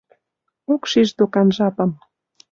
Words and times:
ок 0.73 0.83
шиж, 0.91 1.09
докан, 1.17 1.47
жапым. 1.55 1.91